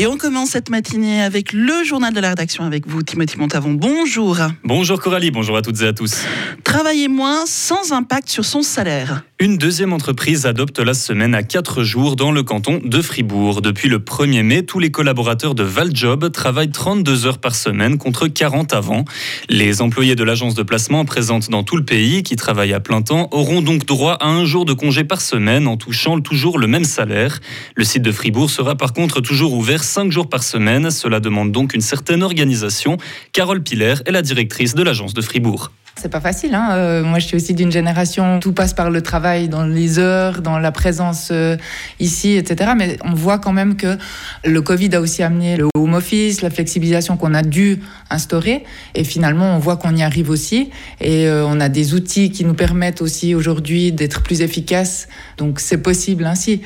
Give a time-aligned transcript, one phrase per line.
[0.00, 3.72] Et on commence cette matinée avec le journal de la rédaction avec vous, Timothy Montavon.
[3.74, 4.38] Bonjour.
[4.64, 6.24] Bonjour Coralie, bonjour à toutes et à tous.
[6.64, 9.24] Travailler moins sans impact sur son salaire.
[9.38, 13.60] Une deuxième entreprise adopte la semaine à 4 jours dans le canton de Fribourg.
[13.60, 18.26] Depuis le 1er mai, tous les collaborateurs de Valjob travaillent 32 heures par semaine contre
[18.26, 19.04] 40 avant.
[19.50, 23.02] Les employés de l'agence de placement présente dans tout le pays qui travaillent à plein
[23.02, 26.66] temps auront donc droit à un jour de congé par semaine en touchant toujours le
[26.66, 27.40] même salaire.
[27.76, 30.90] Le site de Fribourg sera par contre toujours ouvert 5 jours par semaine.
[30.90, 32.96] Cela demande donc une certaine organisation.
[33.32, 35.72] Carole Piller est la directrice de l'agence de Fribourg.
[36.00, 36.54] C'est pas facile.
[36.54, 36.68] Hein.
[36.70, 40.40] Euh, moi, je suis aussi d'une génération, tout passe par le travail, dans les heures,
[40.40, 41.56] dans la présence euh,
[41.98, 42.70] ici, etc.
[42.76, 43.98] Mais on voit quand même que
[44.44, 48.64] le Covid a aussi amené le home office, la flexibilisation qu'on a dû instaurer.
[48.94, 50.70] Et finalement, on voit qu'on y arrive aussi.
[51.00, 55.08] Et euh, on a des outils qui nous permettent aussi aujourd'hui d'être plus efficaces.
[55.38, 56.62] Donc, c'est possible ainsi.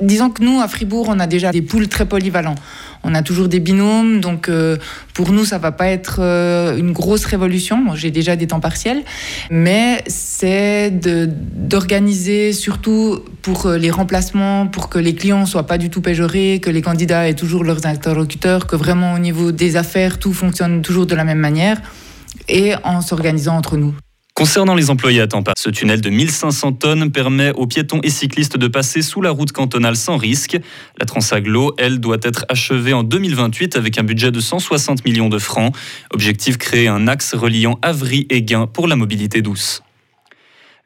[0.00, 2.54] Disons que nous, à Fribourg, on a déjà des poules très polyvalents.
[3.04, 4.76] On a toujours des binômes, donc euh,
[5.14, 7.94] pour nous, ça va pas être euh, une grosse révolution.
[7.94, 9.02] J'ai déjà des temps partiels,
[9.50, 15.88] mais c'est d'organiser surtout pour euh, les remplacements, pour que les clients soient pas du
[15.88, 20.18] tout péjorés, que les candidats aient toujours leurs interlocuteurs, que vraiment au niveau des affaires,
[20.18, 21.80] tout fonctionne toujours de la même manière
[22.46, 23.94] et en s'organisant entre nous.
[24.34, 28.10] Concernant les employés à temps partiel, ce tunnel de 1500 tonnes permet aux piétons et
[28.10, 30.58] cyclistes de passer sous la route cantonale sans risque.
[30.98, 35.38] La Transaglo, elle, doit être achevée en 2028 avec un budget de 160 millions de
[35.38, 35.74] francs.
[36.12, 39.82] Objectif créer un axe reliant Avry et Gain pour la mobilité douce.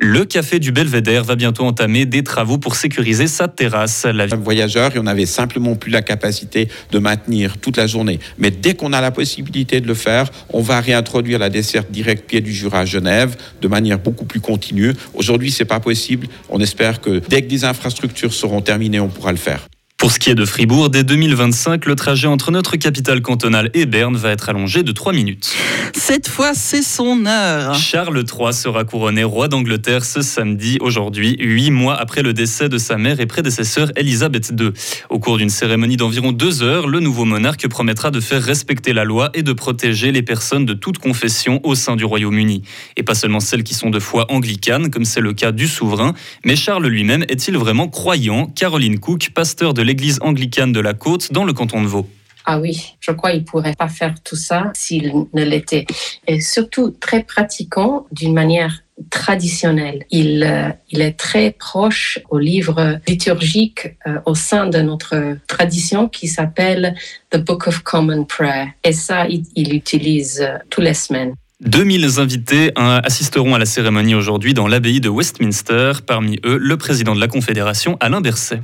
[0.05, 4.05] Le café du Belvédère va bientôt entamer des travaux pour sécuriser sa terrasse.
[4.05, 4.27] La...
[4.27, 8.19] Voyageurs, et on n'avait simplement plus la capacité de maintenir toute la journée.
[8.37, 12.27] Mais dès qu'on a la possibilité de le faire, on va réintroduire la desserte directe
[12.27, 14.93] pied du Jura à Genève de manière beaucoup plus continue.
[15.15, 16.27] Aujourd'hui, c'est pas possible.
[16.49, 19.69] On espère que dès que des infrastructures seront terminées, on pourra le faire.
[20.03, 23.87] Pour ce qui est de Fribourg, dès 2025, le trajet entre notre capitale cantonale et
[23.87, 25.55] Berne va être allongé de 3 minutes.
[25.95, 27.77] Cette fois, c'est son heure.
[27.77, 32.79] Charles III sera couronné roi d'Angleterre ce samedi, aujourd'hui, huit mois après le décès de
[32.79, 34.71] sa mère et prédécesseur Elisabeth II.
[35.09, 39.05] Au cours d'une cérémonie d'environ deux heures, le nouveau monarque promettra de faire respecter la
[39.05, 42.63] loi et de protéger les personnes de toute confession au sein du Royaume-Uni.
[42.97, 46.13] Et pas seulement celles qui sont de foi anglicane, comme c'est le cas du souverain,
[46.45, 48.47] mais Charles lui-même est-il vraiment croyant?
[48.47, 52.09] Caroline Cook, pasteur de l'église anglicane de la Côte dans le canton de Vaud.
[52.45, 55.87] Ah oui, je crois qu'il pourrait pas faire tout ça s'il ne l'était.
[56.27, 60.05] Et surtout très pratiquant d'une manière traditionnelle.
[60.11, 66.09] Il, euh, il est très proche au livre liturgique euh, au sein de notre tradition
[66.09, 66.95] qui s'appelle
[67.31, 68.69] The Book of Common Prayer.
[68.85, 71.35] Et ça, il, il utilise euh, toutes les semaines.
[71.61, 77.15] 2000 invités assisteront à la cérémonie aujourd'hui dans l'abbaye de Westminster, parmi eux le président
[77.15, 78.61] de la Confédération, Alain Berset.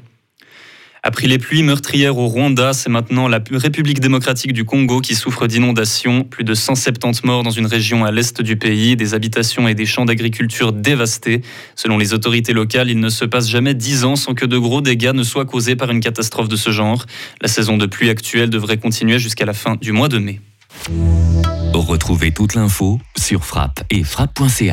[1.08, 5.46] Après les pluies meurtrières au Rwanda, c'est maintenant la République démocratique du Congo qui souffre
[5.46, 6.22] d'inondations.
[6.22, 9.86] Plus de 170 morts dans une région à l'est du pays, des habitations et des
[9.86, 11.40] champs d'agriculture dévastés.
[11.76, 14.82] Selon les autorités locales, il ne se passe jamais 10 ans sans que de gros
[14.82, 17.06] dégâts ne soient causés par une catastrophe de ce genre.
[17.40, 20.42] La saison de pluie actuelle devrait continuer jusqu'à la fin du mois de mai.
[21.72, 24.66] Retrouvez toute l'info sur frappe et frappe.ca.